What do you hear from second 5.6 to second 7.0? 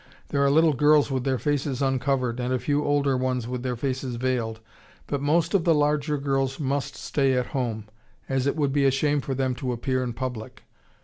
the larger girls must